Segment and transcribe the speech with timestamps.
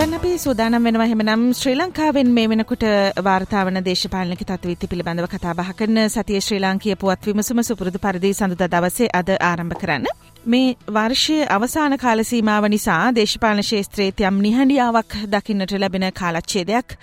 [0.00, 2.84] දැන් අපි සූදානම් වෙනවා එහෙමනම් ශ්‍රී ලංකාවෙන් මේ වෙනකොට
[3.24, 8.70] වාර්තාවන දේශපාලනික තත්ත්වීති පිළිබඳව කතා බහ කරන සතිය ශ්‍රී ලාංකීය පුවත් විමසුම සුපුරුදු පරිදි සඳුදා
[8.74, 10.06] දවසේ අද ආරම්භ කරන්න.
[10.46, 16.96] මේ වර්ෂයේ අවසාන කාල සීමාව නිසා දේශපාලන ශේත්‍රයේ යම් නිහඬියාවක් දකින්නට ලැබෙන කාලච්ඡේදයක්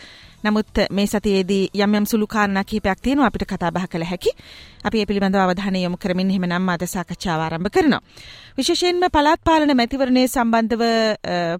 [0.44, 4.32] නමුත් මේ සතියේදී යම් යම් සුළු කාරණා කිහිපයක් තියෙනවා අපිට කතා බහ කළ හැකි.
[4.88, 8.02] අපි ඒ පිළිබඳව අවධානය යොමු කරමින් එහෙමනම් අද සාකච්ඡාව ආරම්භ කරනවා.
[8.58, 10.84] විශේෂයෙන්ම පළාත් පාලන මැතිවරණයේ සම්බන්ධව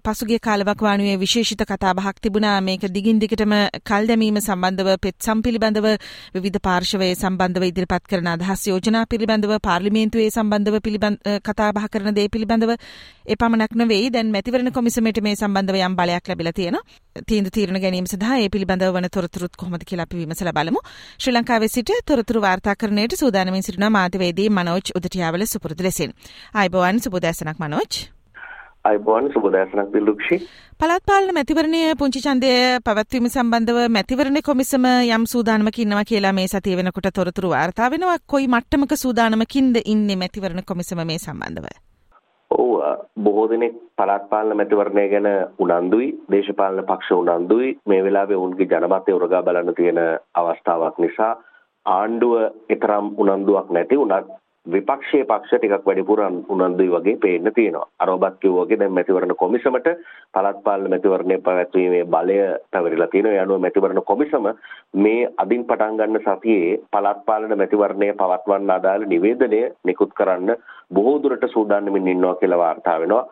[0.04, 5.88] පසුගිය කාලවකවානුවේ විශේෂිත කතාබහක් තිබුණා මේක දිගින් දිගටම කල් දැමීම සම්බන්ධව පෙත්සම් පිළිබඳව
[6.36, 10.76] විවිධ පාර්ශවයේ සම්බන්ධව ඉදිරිපත් කරන අදහස් යෝජනා පිළිබඳව පාර්ලිමේන්තුවේ සම්බන්ධව
[11.42, 12.74] කතාබහ කරන දේ පිළිබඳව
[13.28, 16.82] එපමණක් නෙවෙයි දැන් මැතිවරණ කොමිසමේට මේ සම්බන්ධව යම් බලයක් ලැබිලා තියෙනවා.
[17.22, 20.80] තීන්දුව తీරන ගැනීම සඳහා ඒ පිළිබඳව වන තොරතුරුත් කොහොමද කියලා අපි විමසලා බලමු.
[21.18, 26.14] ශ්‍රී ලංකාවේ සිට තොරතුරු වාර්තාකරණයට සූදානමින් සිටින මාධ්‍යවේදී මනෝජ් උදටියාවල සුපුරුදු ලෙසින්.
[26.54, 28.08] ආයුබෝවන් සුබෝදෑසනක් මනෝජ්.
[28.84, 30.36] අයිබෝන් සුබදෑසනක් දිල්ලුක්ෂි
[30.80, 32.52] පළත් පාලන මැතිවරණය පුංචි ඡන්දය
[32.84, 38.48] පැවැත්වීම සම්බන්ධව මැතිවරණ කොමිසම යම් සූදානමක ඉන්නවා කියලා මේ සතිය වෙනකොට තොරතුරු වාර්තා වෙනවා කොයි
[38.48, 41.66] මට්ටමක සූදානමකින්ද ඉන්නේ මැතිවරණ කොමිසම මේ සම්බන්ධව
[42.50, 42.70] ඔව්
[43.18, 49.42] බොහෝ දෙනෙක් පළාත් පාලන මැතිවරණය ගැන උනන්දුයි දේශපාලන පක්ෂ උනන්දුයි මේ වෙලාවේ ඔවුන්ගේ ජනමතය උරගා
[49.42, 50.00] බලන්න තියෙන
[50.36, 51.32] අවස්ථාවක් නිසා
[51.86, 52.34] ආණ්ඩුව
[52.76, 57.86] තරම් උනන්දුවක් නැති වුණත් විපක්ෂයේ පක්ෂ ටිකක් වැඩිපුර උනන්දුයි වගේ පේන්න තියෙනවා.
[58.00, 59.88] අර ඔබත් කිව්වා වගේ දැන් මැතිවරණ කොමිසමට
[60.34, 62.36] පළාත් පාලන මැතිවරණය පැවැත්වීමේ බලය
[62.72, 63.32] පැවරිලා තියෙනවා.
[63.32, 64.48] ඒ අනුව මැතිවරණ කොමිසම
[64.96, 70.56] මේ අදින් පටන් ගන්න සතියේ පළාත් පාලන මැතිවරණය පවත්වන්න අදාළ නිවේදනය නිකුත් කරන්න
[70.90, 73.26] බොහෝ දුරට සූදානම්ින් ඉන්නවා කියලා වාර්තා වෙනවා.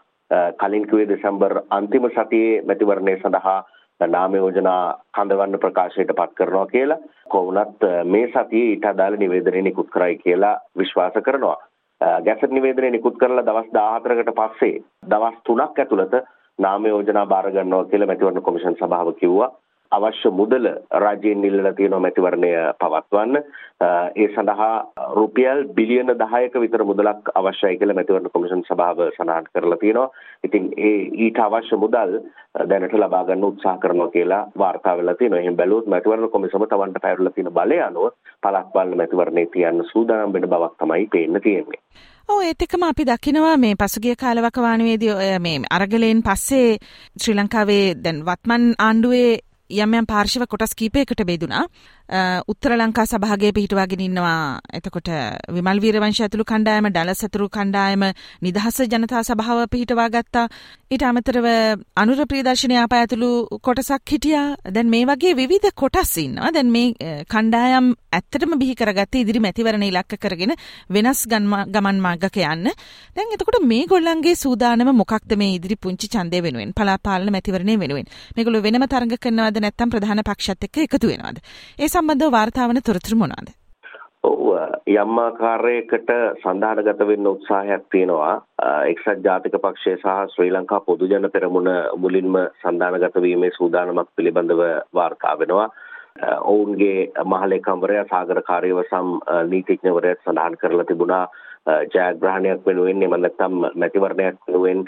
[0.58, 3.60] කලින් කිව්වේ දෙසැම්බර් අන්තිම සතියේ මැතිවරණය සඳහා
[4.00, 6.98] නාම යෝජනා කඳවන්න ප්‍රකාශයට පත් කරනවා කියලා
[7.28, 11.56] කොවුනත් මේ සතියේ ඊට අදාළ නිවේදනය නිකුත් කරයි කියලා විශ්වාස කරනවා.
[12.24, 16.16] ගැසට් නිවේදනය නිකුත් කරලා දවස් 14කට පස්සේ දවස් 3ක් ඇතුළත
[16.58, 19.50] නාම යෝජනා බාර ගන්නවා කියලා මැතිවරණ කොමිෂන් සභාව කිව්වා.
[19.90, 23.42] අවශ්‍ය මුදල රජයෙන් ඉල්ලලා තියෙනවා මැතිවරණය පවත්වන්න.
[24.16, 30.10] ඒ සඳහා රුපියල් බිලියන 10ක විතර මුදලක් අවශ්‍යයි කියලා මැතිවරණ කොමිෂන් සභාව සඳහන් කරලා තියෙනවා.
[30.44, 32.18] ඉතින් ඒ ඊට අවශ්‍ය මුදල්
[32.64, 35.40] දැනට ලබා ගන්න උත්සාහ කරනවා කියලා වාර්තා වෙලා තියෙනවා.
[35.40, 40.48] එහෙන් බැලුවොත් මැතිවරණ කොමිසම තවන්ට පැවරලා තියෙන බලය අනුව පළාත් පාලන මැතිවරණේ තියන්න සූදානම් වෙන
[40.48, 41.82] බවක් තමයි පේන්න තියෙන්නේ.
[42.28, 46.70] ඔව් ඒත් එක්කම අපි දකිනවා මේ පසුගිය කාලවකවානුවේදී මේ අරගලයෙන් පස්සේ
[47.16, 49.28] ශ්‍රී ලංකාවේ දැන් වත්මන් ආණ්ඩුවේ
[49.70, 51.66] යම් යම් පාර්ශව කොටස් කීපයකට බෙදුනා.
[52.52, 54.60] උත්තර ලංකා සභාගය පිහිටවාගෙන ඉන්නවා.
[54.78, 55.08] එතකොට
[55.56, 58.04] විමල් වීරවංශ ඇතුළු කණ්ඩායම, ඩලස් ඇතුළු කණ්ඩායම,
[58.46, 60.46] නිදහස් ජනතා සභාව පිහිටවා ගත්තා.
[60.90, 61.46] ඊට අමතරව
[61.96, 63.30] අනුර ප්‍රියදර්ශනය ආපය ඇතුළු
[63.66, 64.46] කොටසක් හිටියා.
[64.70, 66.52] දැන් මේ වගේ විවිධ කොටස් ඉන්නවා.
[66.52, 70.54] දැන් මේ කණ්ඩායම් ඇත්තටම බිහි කරගත්තේ ඉදිරි මැතිවරණ ඉලක්ක කරගෙන
[70.90, 72.70] වෙනස් ගමන් මාර්ගක යන්න.
[73.16, 76.70] දැන් එතකොට මේගොල්ලන්ගේ සූදානම මොකක්ද මේ ඉදිරි පුංචි ඡන්දය වෙනුවෙන්?
[76.70, 78.06] පළාත් පාලන මැතිවරණය වෙනුවෙන්.
[78.36, 81.40] මේගොල්ලෝ වෙනම තරඟ කරනවද වෙනවද නැත්නම් ප්‍රධාන පක්ෂත් එක්ක එකතු වෙනවද?
[81.78, 83.48] ඒ සම්බන්ධව වාර්තා වන තොරතුරු මොනවාද?
[84.24, 84.40] ඔව්
[84.92, 86.10] යම් ආකාරයකට
[86.42, 88.34] සඳහනගත වෙන්න උත්සාහයක් තියෙනවා.
[88.92, 94.62] එක්සත් ජාතික පක්ෂය සහ ශ්‍රී ලංකා පොදු ජන පෙරමුණ මුලින්ම සඳහනගත වීමේ සූදානමක් පිළිබඳව
[94.94, 95.68] වාර්තා වෙනවා.
[96.44, 99.10] ඔවුන්ගේ මහලේකම්වරයා සාගර කාර්යවසම්
[99.50, 101.24] නීතිඥවරයාත් සඳහන් කරලා තිබුණා.
[101.66, 104.84] ජයග්‍රහණයක් වෙනුවෙන් එම නැත්නම් මැතිවරණයක් වෙනුවෙන්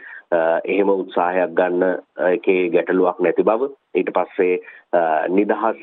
[0.65, 1.85] එහෙම උත්සාහයක් ගන්න
[2.29, 3.71] එකේ ගැටලුවක් නැති බව.
[3.95, 4.61] ඊට පස්සේ
[5.31, 5.83] නිදහස්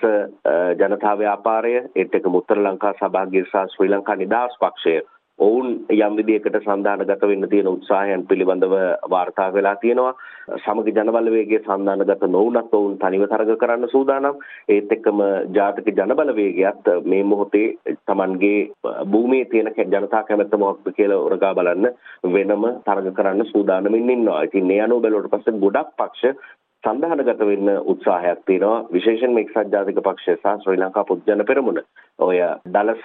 [0.79, 4.95] ජනතා ව්‍යාපාරය ඒත් එක්ක උත්තර ලංකා සභාගය සහ ශ්‍රී ලංකා නිදහස් පක්ෂය
[5.39, 8.75] ඔවුන් යම් විදියකට සන්දානගත වෙන්න තියෙන උත්සාහයන් පිළිබඳව
[9.09, 10.13] වාර්තා වෙලා තියෙනවා.
[10.57, 14.39] සමගි ජනබලවේගයේ සන්දානගත නොවුනත් ඔවුන් තනිව තරග කරන්න සූදානම්.
[14.69, 15.19] ඒත් එක්කම
[15.51, 17.67] ජාතික ජනබලවේගයත් මේ මොහොතේ
[18.05, 18.71] Tamanගේ
[19.05, 21.91] භූමියේ තියෙන ජනතා කැමැත්ත මොකක්ද කියලා උරගා බලන්න
[22.29, 24.43] වෙනම තරග කරන්න සූදානමින් ඉන්නවා.
[24.43, 30.33] ඉතින් මේ අනුව බැලුවට පස්සේ ගොඩක් පක්ෂ සඳහනගත වෙන්න උත්සාහයක් තියෙනවා විශේෂයෙන්ම එක්සත් ජාතික පක්ෂය
[30.33, 31.79] සහ ශ්‍රී ලංකා පොදු ජන පෙරමුණ.
[32.19, 32.37] ඔය
[32.67, 33.01] ඩලස්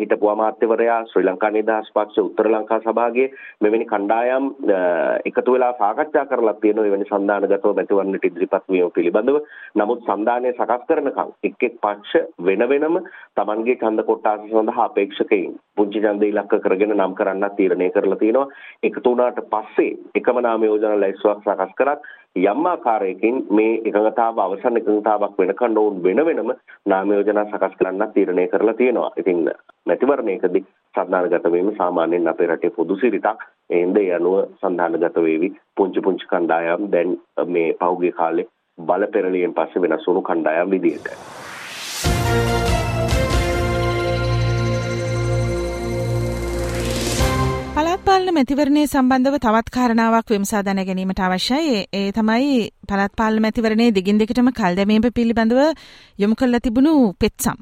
[0.00, 3.28] හිටපු අමාත්‍යවරයා ශ්‍රී ලංකා නිදහස් පක්ෂ උත්තර ලංකා සභාවේ
[3.62, 4.50] මෙවැනි කණ්ඩායම්
[5.24, 9.40] එකතු වෙලා සාකච්ඡා කරලා තියෙනවා එවැනි සන්දානගතව මැතිවරණට ඉදිරිපත් වීම පිළිබඳව.
[9.74, 13.00] නමුත් සන්දානය සකස් කරනකම් එක් එක් පක්ෂ වෙන වෙනම
[13.34, 18.50] Tamanගේ ඡන්ද කොට්ටාස සඳහා අපේක්ෂකයින් පුංචි ඡන්ද ඉලක්ක කරගෙන නම් කරන්න තීරණය කරලා තියෙනවා.
[18.82, 22.06] එකතු වුණාට පස්සේ එකම නාම යෝජනා ලැයිස්තුවක් සකස් කරත්
[22.36, 26.52] යම් ආකාරයකින් මේ එකඟතාව අවසන් එකඟතාවක් වෙනකන් ඔවුන් වෙන වෙනම
[26.86, 29.12] නාම යෝජනා සකස් කරන්න තීරණය කරලා තියෙනවා.
[29.16, 29.44] ඉතින්
[29.86, 33.46] මැතිවරණයකදී සන්ධානගත වීම සාමාන්‍යයෙන් අපේ රටේ පොදු සිරිතක්.
[33.70, 35.54] එින්ද ඒ අනුව සන්ධානගත වේවි.
[35.76, 41.43] පුංචි පුංචි කණ්ඩායම් දැන් මේ පහුගිය කාලේ බල පෙරළියෙන් පස්සේ වෙනස් වුණු කණ්ඩායම් විදියට.
[48.24, 51.74] පාලන මැතිවරණය සම්බන්ධව තවත් කාරණාවක් විමසා දැන ගැනීමට අවශ්‍යයි.
[51.92, 52.54] ඒ තමයි
[52.88, 55.60] පළාත් පාලන මැතිවරණයේ දිගින් දිගටම කල් දැමීම පිළිබඳව
[56.18, 57.58] යොමු කරලා තිබුණු පෙත්සම්.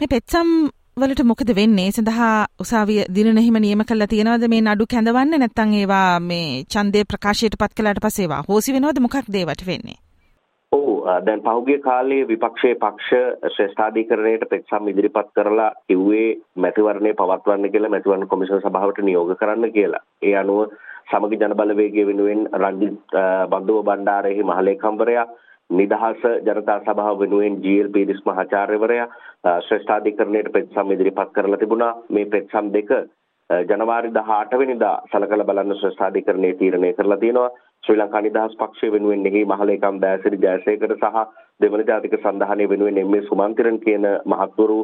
[0.00, 0.48] මේ පෙත්සම්
[0.96, 6.10] වලට මොකද වෙන්නේ සඳහා උසාවිය දිනන හිම නියම කළා තියෙනවද මේ නඩු කැඳවන්න නැත්නම් ඒවා
[6.22, 10.07] මේ ඡන්දේ ප්‍රකාශයට පත් කළාට පස්සේ ඒවා හොසි වෙනවද මොකක්ද ඒවට වෙන්නේ ඔව්
[11.24, 18.60] දැන් පහුගිය කාලයේ විපක්ෂයේ පක්ෂ ශ්‍රේෂ්ඨාධිකරණයට පෙත්සම් ඉදිරිපත් කරලා කිව්වේ මැතිවරණය පවත්වන්න කියලා මැතිවරණ කොමිෂන්
[18.60, 20.02] සභාවට නියෝග කරන්න කියලා.
[20.22, 20.72] ඒ අනුව
[21.10, 22.98] සමගි ජන බලවේගය වෙනුවෙන් රංජිත්
[23.50, 25.26] බන්දුව බණ්ඩාරෙහි මහලේකම්වරයා
[25.70, 29.08] නිදහස ජනතා සභාව වෙනුවෙන් GL පීරිස් මහාචාර්යවරයා
[29.60, 31.94] ශ්‍රේෂ්ඨාධිකරණයට පෙත්සම් ඉදිරිපත් කරලා තිබුණා.
[32.10, 32.90] මේ පෙත්සම් දෙක
[33.50, 37.50] ජනවාරි 18 වෙනිදා සලකලා බලන්න ශ්‍රේෂ්ඨාධිකරණයේ තීරණය කරලා තියෙනවා.
[37.84, 41.22] ශ්‍රී ලංකා නිදහස් පක්ෂය වෙනුවෙන් එහි මහලේකම් දෑසිරි ජයසේකර සහ
[41.60, 43.22] දෙවන ජාතික සන්ධානය වෙනුවෙන් එම්.ඒ.
[43.22, 44.78] සුමන්තිරන් කියන මහත්වරු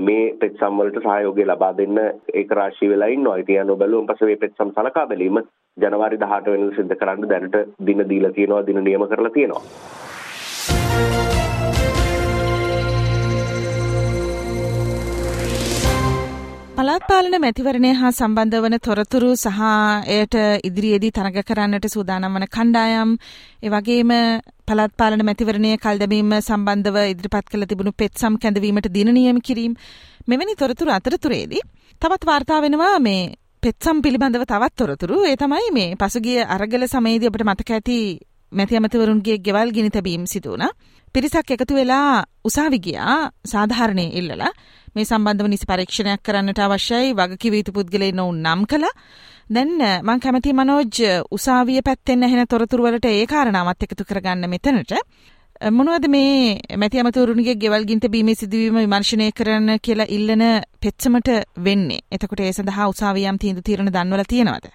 [0.00, 1.98] මේ පෙත්සම් වලට සහයෝගය ලබා දෙන්න
[2.34, 3.40] ඒක රාශී වෙලා ඉන්නවා.
[3.44, 5.42] ඉතින් අනු බැලුවම පස්සේ මේ පෙත්සම් සලකා බැලීම
[5.76, 10.15] ජනවාරි 18 වෙනිදා සිද්ධ කරන්න දැනට දින දීලා තියෙනවා, දින නියම කරලා තියෙනවා.
[16.86, 19.62] පළාත් පාලන මැතිවරණය හා සම්බන්ධ වන තොරතුරු සහ
[20.08, 20.34] එයට
[20.68, 23.14] ඉදිරියේදී තරග කරන්නට සූදානම් වන කණ්ඩායම්
[23.60, 24.12] ඒ වගේම
[24.64, 29.74] පළාත් පාලන මැතිවරණය කල් දැමීම සම්බන්ධව ඉදිරිපත් කළ තිබුණු පෙත්සම් කැඳවීමට දින නියම කිරීම
[30.26, 31.64] මෙවැනි තොරතුරු අතරතුරේදී
[32.02, 33.26] තවත් වාර්තා වෙනවා මේ
[33.62, 37.98] පෙත්සම් පිළිබඳව තවත් තොරතුරු ඒ තමයි මේ පසුගිය අරගල සමයේදී අපිට මතක ඇති
[38.52, 40.72] මැති ඇමතිවරුන්ගේ ගෙවල් ගිනි තැබීම් සිදු වුණා.
[41.16, 44.50] පිරිසක් එකතු වෙලා උසාවි ගියා සාධාරණයේ ඉල්ලලා
[44.94, 48.92] මේ සම්බන්ධව නිසි පරීක්ෂණයක් කරන්නට අවශ්‍යයි වගකිව යුතු පුද්ගලයන් ඔවුන් නම් කළා.
[49.50, 49.72] දැන්
[50.02, 50.98] මං කැමති මනෝජ්
[51.30, 54.92] උසාවිය පැත්තෙන් ඇහෙන තොරතුරු වලට ඒ කාරණාවත් එකතු කරගන්න මෙතනට.
[55.70, 60.44] මොනවද මේ මැති ඇමතිවරුන්ගේ ගෙවල් ගින්ත බීමේ සිදුවීම විමර්ශනය කරන්න කියලා ඉල්ලන
[60.80, 61.30] පෙත්සමට
[61.60, 62.04] වෙන්නේ.
[62.12, 64.68] එතකොට ඒ සඳහා උසාවියම් තීන්දුව తీරන දන්වලා තියෙනවද?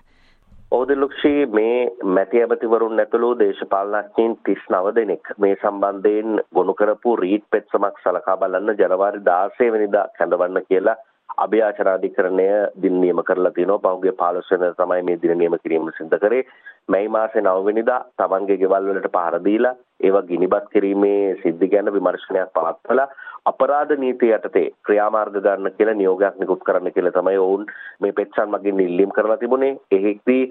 [0.72, 5.32] ඕදලුක්ෂී මේ මැති ඇමතිවරුන් ඇතුළු දේශපාලනඥයින් 39 දෙනෙක්.
[5.38, 10.96] මේ සම්බන්ධයෙන් ගොනු කරපු රීඩ් පෙත්සමක් සලකා බලන්න ජනවාරි 16 වෙනිදා කැඳවන්න කියලා
[11.38, 12.48] අභ්‍යාචනාධිකරණය
[12.84, 13.82] දින නියම කරලා තිනවා.
[13.88, 16.44] පහුගිය 15 වෙනිදා තමයි මේ දින නියම කිරීම සිදු කරේ.
[16.92, 22.56] මැයි මාසේ 9 වෙනිදා තමන්ගේ ගෙවල් වලට පහර දීලා ඒවා ගිනිබත් කිරීමේ සිද්ධි ගැන විමර්ශනයක්
[22.56, 23.10] පවත්වලා
[23.46, 27.64] අපරාධ නීතිය යටතේ ක්‍රියාමාර්ග ගන්න කියලා නියෝගයක් නිකුත් කරන්න කියලා තමයි ඔවුන්
[28.02, 29.78] මේ පෙත්සන් මගින් ඉල්ලීම් කරලා තිබුණේ.
[29.92, 30.44] එහිදී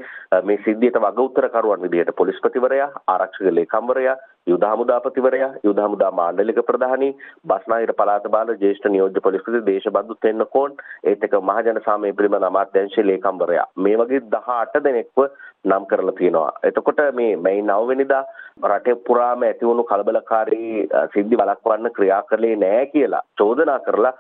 [0.44, 4.16] මේ සිද්ධියට වග උත්තරකරුවන් විදිහට පොලිස්පතිවරයා, ආරක්ෂක ලේකම්වරයා,
[4.46, 7.12] යුද හමුදාපතිවරයා, යුද හමුදා මාණ්ඩලික ප්‍රධානී,
[7.46, 13.68] බස්නාහිර පළාත බාල ජ්‍යෙෂ්ඨ නියෝජ්‍ය පොලිස්පති දේශබන්දු තෙන්නකෝන්, ඒත් එක මහජන සාමය පිළිබඳ අමාත්‍යාංශයේ ලේකම්වරයා.
[13.76, 15.28] මේ වගේ 18 දෙනෙක්ව
[15.64, 16.52] නම් කරලා තියෙනවා.
[16.62, 18.24] එතකොට මේ මැයි 9 වෙනිදා
[18.68, 24.14] රටේ පුරාම ඇතිවුණු කලබලකාරී සිද්ධි වළක්වන්න ක්‍රියා කළේ නැහැ කියලා චෝදනා කරලා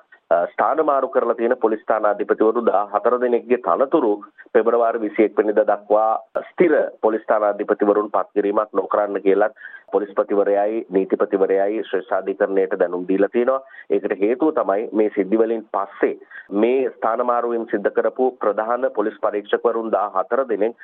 [0.46, 4.12] ස්ථාන මාරු කරලා තියෙන පොලිස් ස්ථානාධිපතිවරු 14 දෙනෙක්ගේ තනතුරු
[4.52, 6.12] පෙබරවාරි 21 වෙනිදා දක්වා
[6.44, 9.56] ස්ථිර පොලිස් ස්ථානාධිපතිවරුන් පත් කිරීමක් නොකරන්න කියලත්
[9.92, 13.60] පොලිස්පතිවරයයි නීතිපතිවරයයි ශ්‍රේෂ්ඨාධිකරණයට දැනුම් දීලා තියෙනවා.
[13.90, 16.14] ඒකට හේතුව තමයි මේ සිද්ධි වලින් පස්සේ
[16.54, 20.76] මේ ස්ථාන මාරුවීම් සිද්ධ කරපු ප්‍රධාන පොලිස් පරීක්ෂකවරුන් 14 දෙනෙක්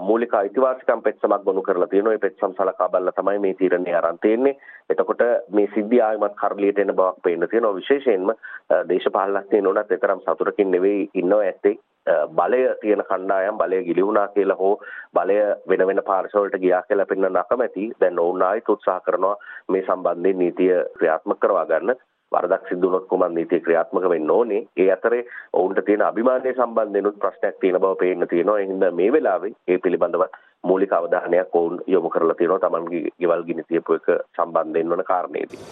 [0.00, 2.12] මූලික අයිතිවාසිකම් පෙත්සමක් ගොනු කරලා තියෙනවා.
[2.12, 4.56] ඒ පෙත්සම් සලකා බලලා තමයි මේ තීරණය අරන් තියෙන්නේ.
[4.90, 7.74] එතකොට මේ සිද්ධිය ආයමත් කරලියට එන බවක් පේන්න තියෙනවා.
[7.74, 8.34] විශේෂයෙන්ම
[8.88, 14.74] දේශපාලනඥයින් උනත් එතරම් සතුටකින් නෙවෙයි ඉන්නව ඇත්තේ බලය තියෙන කණ්ඩායම් බලය ගිලිහුණා කියලා හෝ
[15.14, 15.36] බලය
[15.68, 17.90] වෙන වෙන පාර්ශවලට ගියා කියලා පෙන්වන්න අකමැති.
[18.00, 19.36] දැන් ඔවුන් ආයෙත් උත්සාහ කරනවා
[19.68, 21.94] මේ සම්බන්ධයෙන් නීතිය ක්‍රියාත්මක කරවා ගන්න.
[22.32, 24.62] වරදක් සිදු වුණොත් කොහොමද නීතිය ක්‍රියාත්මක වෙන්න ඕනේ?
[24.76, 28.58] ඒ අතරේ ඔවුන්ට තියෙන අභිමානයේ සම්බන්ධෙනුත් ප්‍රශ්නයක් තියෙන බව පේන්න තියෙනවා.
[28.58, 30.24] ඒ හින්දා මේ වෙලාවේ ඒ පිළිබඳව
[30.64, 32.58] මූලික අවධානයක් ඔවුන් යොමු කරලා තියෙනවා.
[32.58, 35.62] Tamanගේ ගෙවල් ගිනි තියපු එක සම්බන්ධයෙන් වන කාරණේදී.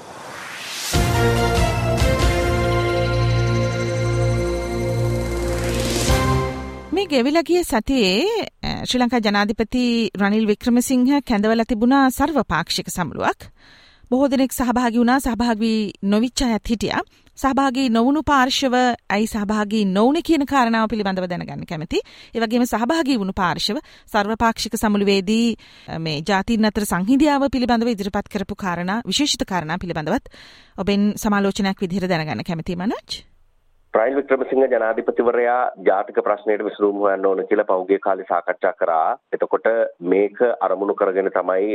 [7.11, 8.26] ගෙවිලා ගිය සතියේ
[8.83, 9.83] ශ්‍රී ලංකා ජනාධිපති
[10.14, 13.40] රනිල් වික්‍රමසිංහ කැඳවලා තිබුණා සර්වපාක්ෂික සමුළුවක්.
[14.11, 17.00] බොහෝ දෙනෙක් සහභාගී වුණා සහභාගී නොවිච්ච අයත් හිටියා.
[17.38, 18.75] සහභාගී නොවුණු පාර්ශව
[19.09, 21.99] ඇයි සහභාගී නොවුනේ කියන කාරණාව පිළිබඳව දැනගන්න කැමති.
[22.35, 25.49] ඒ වගේම සහභාගී වුණු පාර්ශව සර්වපාක්ෂික සමුළුවේදී
[25.99, 30.31] මේ ජාතීන් අතර සංහිඳියාව පිළිබඳව ඉදිරිපත් කරපු කාරණා විශේෂිත කාරණා පිළිබඳවත්
[30.79, 33.29] ඔබෙන් සමාලෝචනයක් විදිහට දැනගන්න කැමතියි මනෝජ්.
[33.94, 39.16] රයිල් වික්‍රමසිංහ ජනාධිපතිවරයා ජාතික ප්‍රශ්නයට විසඳුම් හොයන්න ඕන කියලා පහුගිය කාලේ සාකච්ඡා කරා.
[39.32, 39.66] එතකොට
[40.02, 41.73] මේක අරමුණු කරගෙන තමයි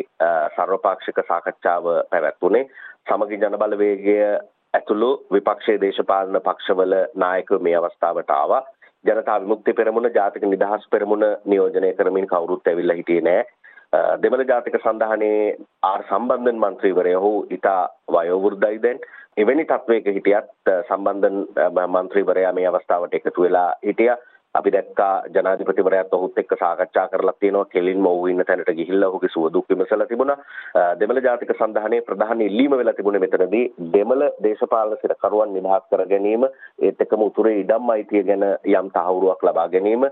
[0.56, 2.70] සර්වපාක්ෂික සාකච්ඡාව පැවැත්වුනේ.
[3.08, 4.16] සමගි ජනබලවේගය
[4.74, 8.64] ඇතුළු විපක්ෂයේ දේශපාලන පක්ෂවල නායකයෝ මේ අවස්ථාවට ආවා.
[9.06, 13.44] ජනතා විමුක්ති පෙරමුණ ජාතික නිදහස් පෙරමුණ නියෝජනය කරමින් කවුරුත් ඇවිල්ලා හිටියේ නෑ.
[14.20, 15.44] දෙමළ ජාතික සන්ධානයේ
[15.84, 17.82] ආර් සම්බන්ධන් මන්ත්‍රීවරය ඔහු ඉතා
[18.12, 19.06] වයෝවෘද්ධයි දැන්
[19.38, 21.42] එවැනි තත්වයක හිටියත් සම්බන්ධන්
[21.88, 24.18] මන්ත්‍රීවරයා මේ අවස්ථාවට එකතු වෙලා හිටියා.
[24.56, 29.50] අපි දැක්කා ජනාධිපතිවරයාත් ඔහුත් එක්ක සාකච්ඡා කරලා තියෙනවා කෙලින්ම ඔහු ඉන්න තැනට ගිහිල්ලා ඔහුගේ සුව
[29.54, 30.38] දුක් විමසලා තිබුණා.
[31.00, 36.48] දෙමළ ජාතික සන්ධානයේ ප්‍රධාන ඉල්ලීම වෙලා තිබුණේ මෙතනදී දෙමළ දේශපාලන සිරකරුවන් නිදහස් කර ගැනීම
[36.82, 40.08] ඒත් එක්කම උතුරේ ඉඩම් අයිතිය ගැන යම් තහවුරුවක් ලබා ගැනීම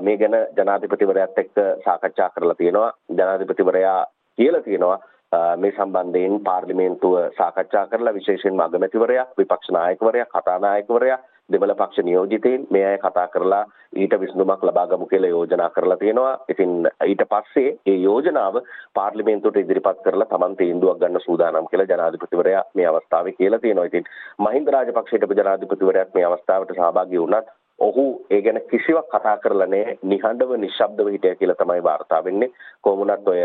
[0.00, 2.92] මේ ගැන ජනාධිපතිවරයාත් එක්ක සාකච්ඡා කරලා තියෙනවා.
[3.12, 4.00] ජනාධිපතිවරයා
[4.38, 5.00] කියලා තියෙනවා
[5.32, 11.18] මේ සම්බන්ධයෙන් පාර්ලිමේන්තුව සාකච්ඡා කරලා විශේෂයෙන්ම අගමැතිවරයා විපක්ෂ නායකවරයා කතානායකවරයා
[11.50, 13.62] දෙමළ පක්ෂ නියෝජිතයින් මේ අය කතා කරලා
[13.96, 16.34] ඊට විසඳුමක් ලබා ගමු කියලා යෝජනා කරලා තියෙනවා.
[16.48, 18.60] ඉතින් ඊට පස්සේ මේ යෝජනාව
[18.94, 23.84] පාර්ලිමේන්තුවට ඉදිරිපත් කරලා Taman තීන්දුවක් ගන්න සූදානම් කියලා ජනාධිපතිවරයා මේ අවස්ථාවේ කියලා තියෙනවා.
[23.84, 24.04] ඉතින්
[24.38, 29.96] මහින්ද රාජපක්ෂයට ජනාධිපතිවරයාත් මේ අවස්ථාවට සහභාගී වුණත් ඔහු ඒ ගැන කිසිවක් කතා කරලා නැහැ.
[30.04, 32.50] නිහඬව නිශ්ශබ්දව හිටියා කියලා තමයි වාර්තා වෙන්නේ.
[32.82, 33.40] කොහොමුණත් ඔය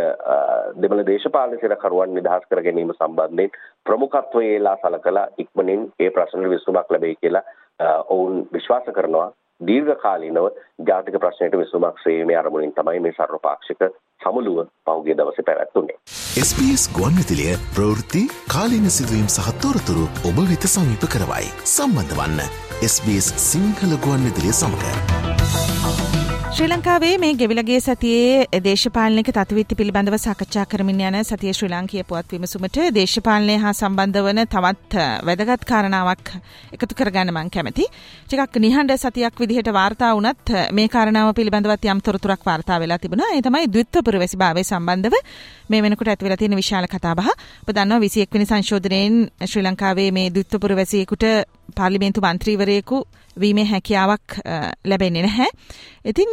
[0.82, 7.44] දෙමළ දේශපාලන සිරකරුවන් නිදහස් කර ගැනීම සම්බන්ධයෙන් ප්‍රමුඛත්වයේලා සලකලා ඉක්මනින් ඒ ප්‍රශ්නෙට විසඳුමක් ලැබෙයි කියලා
[8.10, 9.32] ඔවුන් විශ්වාස කරනවා.
[9.62, 10.48] දීර්ඝකාලීනව
[10.88, 13.86] ජාතික ප්‍රශ්නයට විසඳුමක් සේවීමේ අරමුණින් තමයි මේ සර්වපාක්ෂික
[14.22, 15.98] සමුළුව පහුගිය දවසේ පැවැත්වුනේ.
[16.46, 21.54] SBS ගුවන්විදුලිය ප්‍රවෘත්ති කාලීන සිදුවීම් සහ තොරතුරු ඔබ වෙත සමීප කරවයි.
[21.76, 22.44] සම්බන්ධ වන්න
[22.86, 26.05] SBS සිංහල ගුවන් විදිලිය සමඟ.
[26.56, 32.30] ශ්‍රී ලංකාවේ මේ ගෙවිලගේ සතියේ දේශපාලනික තත්විත්ති පිළිබඳව සාකච්ඡා කරමින් යන සතිය ශ්‍රී ලාංකීය පුවත්
[32.34, 36.32] විමසුමට දේශපාලනය හා සම්බන්ධ වන තවත් වැදගත් කාරණාවක්
[36.78, 37.90] එකතු කරගන්න මං කැමති.
[38.30, 43.36] ටිකක් නිහඬ සතියක් විදිහට වාර්තා වුණත් මේ කාරණාව පිළිබඳවත් යම් තොරතුරක් වාර්තා වෙලා තිබුණා.
[43.36, 45.20] ඒ තමයි ද්විත්ව පුරවැසිභාවය සම්බන්ධව
[45.70, 47.30] මේ වෙනකොට ඇති වෙලා තියෙන විශාල කතාබහ.
[47.62, 51.26] ඔබ දන්නවා 21 වෙනි සංශෝධනයෙන් ශ්‍රී ලංකාවේ මේ ද්විත්ව පුරවැසියෙකුට
[51.76, 52.98] පාර්ලිමේන්තු මන්ත්‍රීවරයෙකු
[53.38, 54.38] වීමේ හැකියාවක්
[54.86, 55.50] ලැබෙන්නේ නැහැ.
[56.06, 56.32] ඉතින්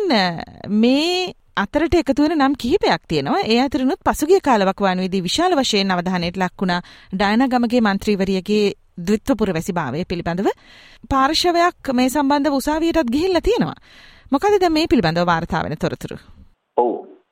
[0.77, 3.43] මේ අතරට එකතු වෙන නම් කිහිපයක් තියෙනවා.
[3.47, 6.81] ඒ අතරිනුත් පසුගිය කාලවක වනුවේදී විශාල වශයෙන් අවධානයට ලක් වුණා
[7.13, 8.65] ඩයනගමගේ මන්ත්‍රීවරියගේ
[9.01, 10.49] ද්විත්වපුර වැසිභාවය පිළිබඳව
[11.09, 13.79] පාර්ශවයක් මේ සම්බන්ධව උසාවියටත් ගිහිල්ලා තියෙනවා.
[14.33, 16.17] මොකද දැන් මේ පිළිබඳව වාර්තා වෙන තොරතුරු?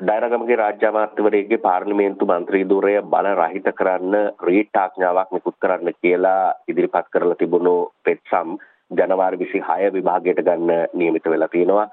[0.01, 6.55] ඔව් ඩයනගමගේ රාජ්‍ය අමාත්‍යවරයෙක්ගේ පාර්ලිමේන්තු මන්ත්‍රී ධුරය බල රහිත කරන්න රීට් ආඥාවක් නිකුත් කරන්න කියලා
[6.69, 8.55] ඉදිරිපත් කරලා තිබුණු පෙත්සම්
[8.91, 11.87] ජනවාරි 26 විභාගයට ගන්න නියමිත වෙලා තියෙනවා.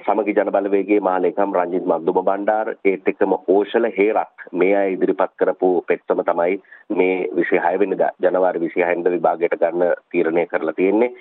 [0.00, 6.22] සමගි ජනබලවේගයේ මහලේකම් රංජිත් මද්දුම බණ්ඩාර ඒත් එක්කම ඕෂල හේරත් මේ අය ඉදිරිපත් කරපු පෙත්සම
[6.22, 6.60] තමයි
[6.92, 11.12] මේ 26 වෙනිදා ජනවාරි 26 වෙනිදා විභාගයට ගන්න තීරණය කරලා තියෙන්නේ.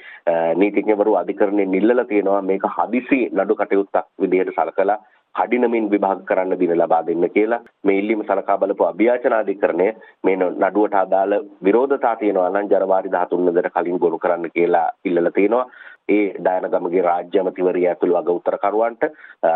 [0.56, 5.04] නීතිඥවරු අධිකරණයෙන් ඉල්ලලා තියෙනවා මේක හදිසි නඩු කටයුත්තක් විදිහට සලකලා
[5.36, 9.88] කඩිනමින් විභාග කරන්න දින ලබා දෙන්න කියලා මේ ඉල්ලීම සලකා බලපු අභියාචනාධිකරණය
[10.24, 15.66] මේ නඩුවට අදාළ විරෝධතා තියෙනවා නම් ජනවාරි 13 වෙනිදාට කලින් ගොනු කරන්න කියලා ඉල්ලලා තියෙනවා.
[16.10, 19.06] ඒ ඩයනගමගේ රාජ්‍ය අමාත්‍යවරිය ඇතුළු අග උත්තරකරුවන්ට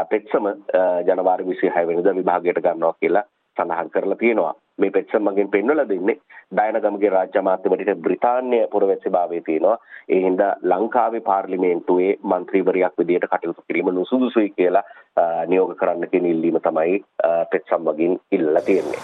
[0.09, 0.47] පෙත්සම
[1.07, 3.25] ජනවාරි 26 වෙනිදා විභාගයට ගන්නවා කියලා
[3.57, 4.55] සඳහන් කරලා තියෙනවා.
[4.79, 6.17] මේ පෙත්සම් මගින් පෙන්වලා දෙන්නේ
[6.53, 9.77] දයනගමගේ රාජ්‍ය අමාත්‍යවරයාට බ්‍රිතාන්‍ය පුරවැසිභාවය තියෙනවා.
[10.09, 14.85] ඒ හින්දා ලංකාවේ පාර්ලිමේන්තුවේ മന്ത്രിවරයක් විදියට කටයුතු කිරීම නුසුදුසුයි කියලා
[15.47, 17.03] නියෝග කරන්න කියන ඉල්ලීම තමයි
[17.51, 19.03] පෙත්සම් මගින් ඉල්ලලා තියෙන්නේ.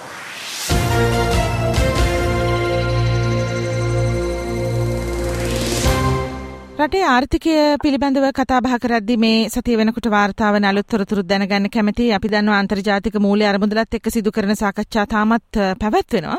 [6.86, 12.30] රටේ ආර්ථිකය පිළිබඳව කතා බහ කරද්දි මේ සතිය වෙනකොට වාර්තාවන අලුත් තොරතුරු දැනගන්න කැමති අපි
[12.30, 16.38] දන්නවා අන්තර්ජාතික මූල්‍ය අරමුදලත් එක්ක සිදු කරන සාකච්ඡා තාමත් පැවැත්වෙනවා.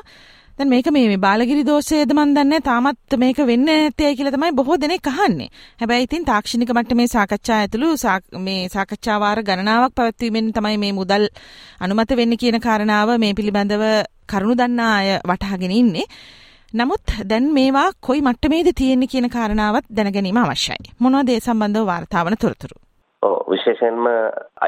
[0.58, 5.10] දැන් මේක මේ බාලගිරි දෝෂයේද මන් දන්නේ තාමත් මේක වෙන්නේ නැත්තේ කියලා තමයි බොහෝ දෙනෙක්
[5.14, 5.50] අහන්නේ.
[5.80, 7.90] හැබැයි ඉතින් තාක්ෂණික මට්ටමේ සාකච්ඡා ඇතුළු
[8.40, 11.26] මේ සාකච්ඡා වාර ගණනාවක් පැවැත්වීමෙන් තමයි මේ මුදල්
[11.80, 13.86] අනුමත වෙන්නේ කියන කාරණාව මේ පිළිබඳව
[14.28, 16.10] කරුණු දන්නා අය වටහාගෙන ඉන්නේ.
[16.74, 20.90] නමුත් දැන් මේවා කොයි මට්ටමේද තියෙන්නේ කියන කාරණාවත් දැනගැනීම අවශ්‍යයි.
[21.00, 22.76] මොනවද ඒ සම්බන්ධව වාර්තාවන තොරතුරු?
[23.22, 24.08] ඔව් විශේෂයෙන්ම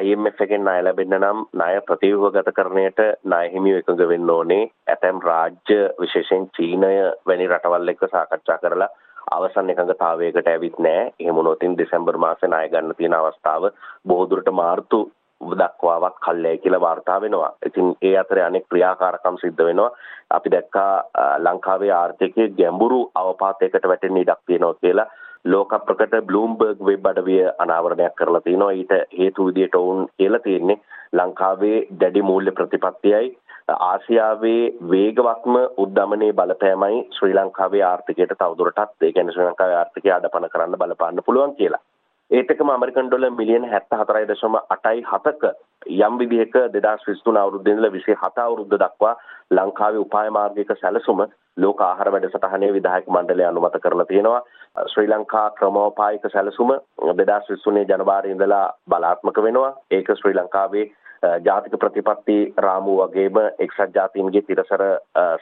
[0.03, 4.71] IMF එකෙන් ණය ලැබෙන්න නම් ණය ප්‍රතිව්‍යුහගතකරණයට ණය හිමිව එකඟ වෙන්න ඕනේ.
[4.87, 6.95] ඇතැම් රාජ්‍ය විශේෂයෙන් චීනය
[7.27, 8.91] වැනි රටවල් එක්ක සාකච්ඡා කරලා
[9.31, 11.13] අවසන් එකඟතාවයකට ඇවිත් නැහැ.
[11.21, 13.71] එහෙම වුණොත් දෙසැම්බර් මාසේ ණය ගන්න තියෙන අවස්ථාව
[14.07, 15.01] බොහෝ දුරට මාර්තු
[15.41, 17.53] දක්වාවක් කල්යයි කියලා වාර්තා වෙනවා.
[17.67, 19.91] ඉතින් ඒ අතරේ අනෙක් ක්‍රියාකාරකම් සිද්ධ වෙනවා.
[20.31, 20.93] අපි දැක්කා
[21.39, 25.09] ලංකාවේ ආර්ථිකයේ ගැඹුරු අවපාතයකට වැටෙන්න ඉඩක් තියෙනවා කියලා
[25.45, 30.81] ලෝක ප්‍රකට බ්ලූම්බර්ග් වෙබ් අඩවිය අනාවරණයක් කරලා තිනවා ඊට හේතු විදියට ඔවුන් කියලා තියෙන්නේ
[31.13, 33.37] ලංකාවේ දැඩි මූල්‍ය ප්‍රතිපත්තියයි
[33.69, 40.79] ආසියාවේ වේගවත්ම උද්දමනයේ බලපෑමයි ශ්‍රී ලංකාවේ ආර්ථිකයට තවදුරටත් ඒ කියන්නේ ශ්‍රී ලංකාවේ ආර්ථිකය අඩපණ කරන්න
[40.79, 41.83] බලපාන්න පුළුවන් කියලා.
[42.31, 45.53] ඒත් එක්කම ඇමරිකන් ඩොලර් මිලියන 74.8යි 7ක
[45.99, 49.15] යම් විදිහක 2023 අවුරුද්දේ ඉඳලා 27 අවුරුද්ද දක්වා
[49.51, 51.23] ලංකාවේ උපාය මාර්ගයක සැලසුම
[51.57, 54.43] ලෝක ආහාර වැඩසටහනේ විධායක මණ්ඩලය අනුමත කරලා තියෙනවා.
[54.87, 56.75] ශ්‍රී ලංකා ක්‍රමෝපායික සැලසුම
[57.07, 59.73] 2023 ජනවාරි ඉඳලා බලාත්මක වෙනවා.
[59.91, 60.87] ඒක ශ්‍රී ලංකාවේ
[61.23, 64.85] ජාතික ප්‍රතිපත්ති රාමුව වගේම එක්සත් ජාතීන්ගේ තිරසර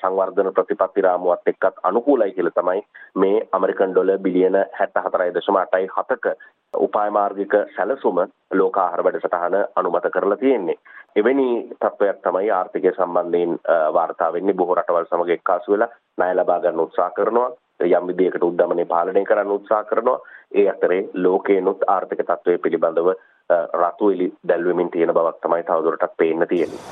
[0.01, 2.83] සංවර්ධන ප්‍රතිපත්ති රාමුවත් එක්කත් අනුකූලයි කියලා තමයි
[3.17, 6.37] මේ ඇමරිකන් ඩොලර් බිලියන 74.8යි 7ක
[6.75, 10.77] උපාය මාර්ගික සැලසුම ලෝක ආහාර වැඩසටහන අනුමත කරලා තියෙන්නේ.
[11.17, 13.59] එවැනි තත්ත්වයක් තමයි ආර්ථිකය සම්බන්ධයෙන්
[13.93, 17.51] වාර්තා වෙන්නේ බොහෝ රටවල් සමග එක්කාසු වෙලා ණය ලබා ගන්න උත්සාහ කරනවා.
[17.83, 20.21] යම් විදියකට උද්දමනය පාලනය කරන්න උත්සාහ කරනවා.
[20.55, 23.15] ඒ අතරේ ලෝකේනොත් ආර්ථික තත්ත්වය පිළිබඳව
[23.51, 26.83] රතු එලි දැල්වෙමින් තියෙන බවක් තමයි තවදුරටත් පේන්න තියෙන්නේ.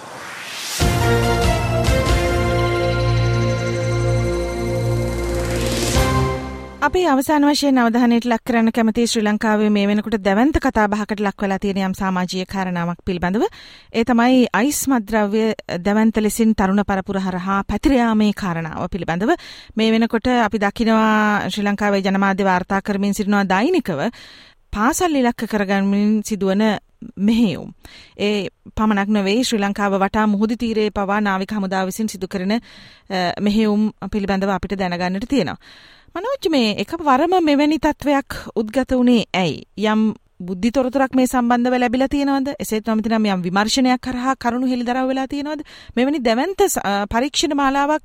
[6.85, 11.43] අපේ අවසාන වශයෙන් අවධානයට ලක් කරන්න කැමති ශ්‍රී ලංකාවේ මේ වෙනකොට දැවන්ත කතා බහකට ලක්
[11.43, 13.45] වෙලා තියෙන යම් සමාජීය කාරණාවක් පිළිබඳව.
[13.93, 15.45] ඒ තමයි අයිස් මද්‍රව්‍ය
[15.87, 19.33] දැවන්ත ලෙසින් තරුණ පරපුර හරහා පැතිර යාමේ කාරණාව පිළිබඳව.
[19.77, 24.11] මේ වෙනකොට අපි දකිනවා ශ්‍රී ලංකාවේ ජනමාධ්‍ය වාර්තා කරමින් සිටිනවා දෛනිකව.
[24.75, 26.63] පාසල් ඉලක්ක කරගන්මින් සිදුවන
[27.19, 27.71] මෙහෙයුම්.
[28.19, 32.55] ඒ පමණක් නොවේ ශ්‍රී ලංකාව වටා මුහුදු තීරයේ පවා නාවික හමුදාව විසින් සිදු කරන
[33.41, 35.59] මෙහෙයුම් පිළිබඳව අපිට දැනගන්නට තියෙනවා.
[36.15, 39.63] මනෝජ් මේ එක වරම මෙවැනි තත්ත්වයක් උද්ගත වුණේ ඇයි?
[39.85, 40.03] යම්
[40.41, 42.49] බුද්ධි තොරතුරක් මේ සම්බන්ධව ලැබිලා තියෙනවද?
[42.59, 45.63] එසේත් නොමැතිනම් යම් විමර්ශනයක් කරහා කරුණු හෙළිදරව් වෙලා තියෙනවද?
[45.97, 46.67] මෙවැනි දැවැන්ත
[47.13, 48.03] පරීක්ෂණ මාලාවක්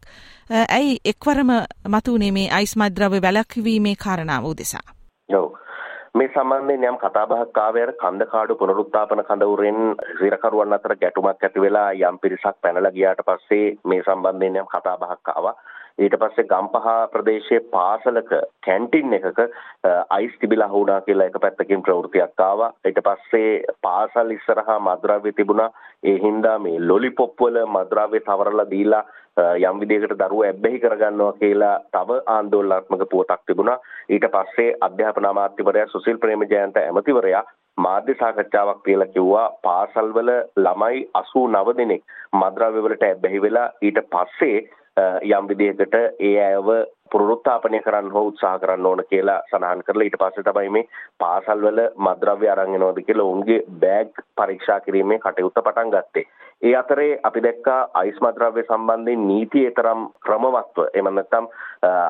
[0.67, 1.51] ඇයි එක්වරම
[1.95, 4.85] මතුනේ මේ අයිස් මද්‍රව්‍ය වැළැක්වීමේ කාරණාව උදෙසා?
[5.29, 5.49] ඔව්.
[6.15, 9.81] මේ සම්බන්ධයෙන් යම් කතාබහක් ආවේ අර කන්දකාඩු පුනරුත්ථාපන කඳවුරෙන්
[10.19, 15.53] හිරකරුවන් අතර ගැටුමක් ඇති වෙලා යම් පිරිසක් පැනලා ගියාට පස්සේ මේ සම්බන්ධයෙන් යම් කතාබහක් ආවා.
[15.99, 18.31] ඊට පස්සේ ගම්පහ ප්‍රදේශයේ පාසලක
[18.65, 19.39] කැන්ටින් එකක
[20.09, 22.73] අයිස් තිබිලා වුණා කියලා එක පැත්තකින් ප්‍රවෘත්තියක් ආවා.
[22.85, 23.51] ඊට පස්සේ
[23.81, 25.69] පාසල් ඉස්සරහා මද්‍රව්‍ය තිබුණා.
[26.03, 29.03] ඒ හින්දා මේ ලොලිපොප් වල මද්‍රව්‍ය තවරලා දීලා
[29.61, 33.79] යම් විදිහකට දරුවෝ ඇබ්බැහි කරගන්නවා කියලා තව ආందోලනාත්මක පුවතක් තිබුණා.
[34.09, 37.43] ඊට පස්සේ අධ්‍යාපන අමාත්‍යවරයා සුසිල් ප්‍රේමජයන්ත ඇමතිවරයා
[37.77, 44.57] මාධ්‍ය සාකච්ඡාවක් කියලා කිව්වා පාසල්වල ළමයි 89 දෙනෙක් මද්‍රව්‍ය වලට ඇබ්බැහි වෙලා ඊට පස්සේ
[44.97, 46.71] යම් විදිහකට ඒ අයව
[47.11, 52.49] පුනරුත්ථාපනය කරන්න හෝ උත්සාහ කරන්න ඕන කියලා සඳහන් කරලා ඊට පස්සේ තමයි මේ පාසල්වල මද්‍රව්‍ය
[52.49, 56.25] අරන් එනවද කියලා ඔවුන්ගේ බෑග් පරීක්ෂා කිරීමේ කටයුත්ත පටන් ගත්තේ.
[56.61, 61.47] ඒ අතරේ අපි දැක්කා අයිස් මද්‍රව්‍ය සම්බන්ධයෙන් නීතියේ තරම් ක්‍රමවත්ව එහෙම නැත්නම්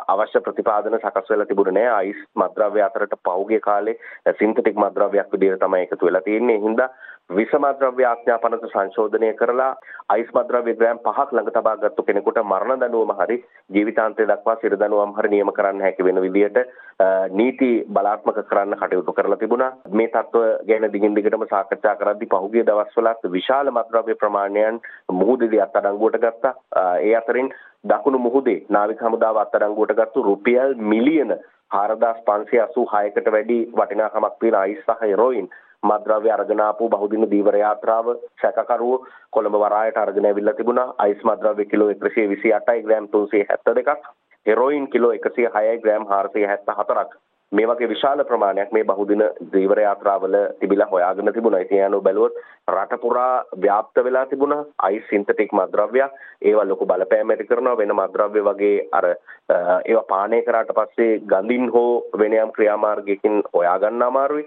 [0.07, 1.97] අවශ්‍ය ප්‍රතිපාදන සකස් වෙලා තිබුණේ නැහැ.
[1.97, 3.99] අයිස් මද්‍රව්‍ය අතරට පහුගිය කාලේ
[4.39, 6.55] සින්තටික් මද්‍රව්‍යයක් විදිහට තමයි එකතු වෙලා තියෙන්නේ.
[6.55, 6.89] ඒ හින්දා
[7.29, 9.69] විසමද්‍රව්‍ය ආඥා පනත සංශෝධනය කරලා
[10.09, 13.37] අයිස් මද්‍රව්‍ය ග්‍රෑම් පහක් ළඟ තබා ගත්තු කෙනෙකුට මරණ දඬුවම හරි
[13.69, 16.57] ජීවිතාන්තය දක්වා සිර දඬුවම් හරි නියම කරන්න හැකි වෙන විදිහට
[17.33, 19.69] නීති බලාත්මක කරන්න කටයුතු කරලා තිබුණා.
[19.91, 24.81] මේ තත්ත්ව ගැන දිගින් දිගටම සාකච්ඡා කරද්දී පහුගිය දවස්වලත් විශාල මද්‍රව්‍ය ප්‍රමාණයන්
[25.13, 26.55] මුහුදේදී අත්අඩංගුවට ගත්තා.
[26.99, 27.53] ඒ අතරින්
[27.85, 31.37] දකුණු මුහුදේ නාවික හමුදාව අත්අඩංගුවට ගත්තු රුපියල් මිලියන
[31.71, 35.49] 4586කට වැඩි වටිනාකමක් තියෙන අයිස් සහ හෙරොයින්
[35.83, 38.07] මද්‍රව්‍ය අරගෙන ආපු බහුදින දීවර යාත්‍රාව
[38.41, 40.93] සැකකරුවෝ කොළඹ වරායට අරගෙන ඇවිල්ලා තිබුණා.
[40.97, 43.97] අයිස් මද්‍රව්‍ය කිලෝ 128යි ග්‍රෑම් 372ක්
[44.45, 47.19] හෙරොයින් කිලෝ 106යි ග්‍රෑම් 474ක්
[47.51, 51.61] මේ වගේ විශාල ප්‍රමාණයක් මේ බහුදින දීවර යාත්‍රාවල තිබිලා හොයාගෙන තිබුණා.
[51.61, 52.35] ඉතින් යනු බැලුවොත්
[52.71, 56.11] රට පුරා ව්‍යාප්ත වෙලා තිබුණා අයිස් සින්තටික් මද්‍රව්‍යයක්.
[56.41, 62.03] ඒවා ලොකු බලපෑම් ඇති කරනවා වෙන මද්‍රව්‍ය වගේ අර ඒවා පානය කරාට පස්සේ ගඳින් හෝ
[62.19, 64.45] වෙන යම් ක්‍රියාමාර්ගයකින් හොයාගන්න අමාරුයි.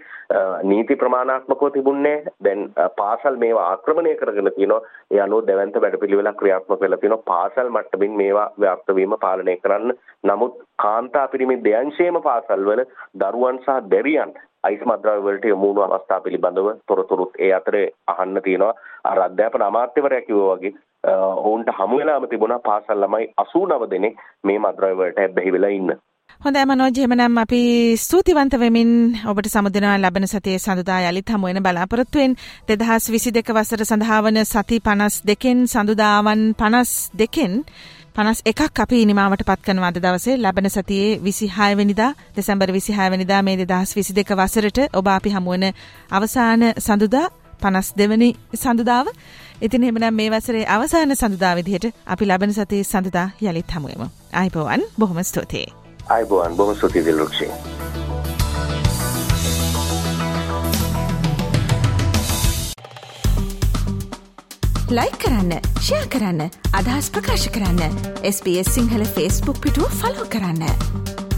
[0.63, 2.63] නීති ප්‍රමාණාත්මකව තිබුණේ දැන්
[2.97, 4.83] පාසල් මේවා ආක්‍රමණය කරගෙන තියෙනවා.
[5.11, 7.29] ඒ අනුව දැවැන්ත වැඩපිළිවෙලක් ක්‍රියාත්මක වෙලා තියෙනවා.
[7.33, 9.99] පාසල් මට්ටමින් මේවා ව්‍යාප්ත වීම පාලනය කරන්න.
[10.25, 12.83] නමුත් කාන්තා පිරිමි දෙයංශයේම පාසල්වල
[13.17, 14.33] දරුවන් සහ දැරියන්
[14.65, 20.23] අයිස් මද්‍රව්‍ය වලට යොමු වුණු අවස්ථා පිළිබඳව තොරතුරුත් ඒ අතරේ අහන්න තියෙනවා අර අධ්‍යාපන අමාත්‍යවරයා
[20.23, 20.75] කිව්වා වගේ
[21.41, 25.93] ඔවුන්ට හමු වෙලාම තිබුණා පාසල් ළමයි 89 දෙනෙක් මේ මද්‍රව්‍ය වලට බැහැ වෙලා ඉන්න.
[26.43, 27.61] හොඳයි මනෝජ් එහෙමනම් අපි
[27.97, 28.89] ස්තුතිවන්ත වෙමින්
[29.25, 32.33] ඔබට සමුදෙනවා ලබන සතියේ සඳුදා යලිත් හමු වෙන බලාපොරොත්තුවෙන්
[32.69, 37.53] 2022 වසර සඳහා වන සති 52කින් සඳුදාවන් 52කින්
[38.15, 43.43] පනස් එකක් අපි නිමාවට පත් කරනවා අද දවසේ ලබන සතියේ විසිහය වෙනිදා දෙසැම්බර් විසිහය වෙනිදා
[43.43, 45.67] මේ දෙදහස් විසි දෙක වසරට ඔබ අපි හමුවන
[46.11, 47.27] අවසාන සඳුදා
[47.61, 49.13] පනස් දෙවනි සඳුදාව
[49.61, 54.09] ඉතින් එහෙමනම් මේ වසරේ අවසාන සඳුදා විදිහට අපි ලබන සතියේ සඳුදා යළිත් හමුවෙමු.
[54.33, 55.82] ආයිබෝවන් බොහොම ස්තුතියි.
[56.09, 57.53] ආයිබෝවන් බොහොම ස්තුතියි දිල්රුක්ෂේ.
[64.93, 66.43] ලයි කරන්න ෂයා කරන්න
[66.79, 68.01] අදහස් ප්‍රකාශ කරන්න
[68.33, 71.32] SBS සිංහල ෆස්බුක් පිටුව ෆලෝ කරන්න.